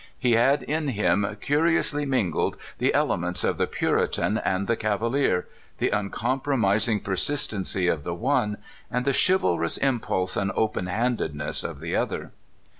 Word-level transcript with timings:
He 0.17 0.31
had 0.31 0.63
in 0.63 0.87
him 0.87 1.37
curiously 1.41 2.07
mingled 2.07 2.57
the 2.79 2.91
elements 2.91 3.43
of 3.43 3.59
the 3.59 3.67
Puritan 3.67 4.39
and 4.39 4.65
the 4.65 4.75
Cavalier— 4.75 5.45
the 5.77 5.91
uncompromising 5.91 6.97
OLD 7.05 7.05
MAN 7.05 7.09
LOWRY. 7.11 7.17
253 7.23 7.35
persistency 7.35 7.87
of 7.87 8.03
the 8.03 8.15
one, 8.15 8.57
and 8.89 9.05
the 9.05 9.11
chivah 9.11 9.63
ous 9.63 9.77
impulse 9.77 10.35
and 10.35 10.51
open 10.55 10.87
handedness 10.87 11.63
of 11.63 11.81
the 11.81 11.95
other. 11.95 12.31